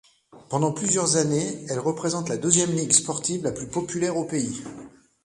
[0.49, 4.63] Pendant plusieurs années, elle représente la deuxième ligue sportive la plus populaire au pays.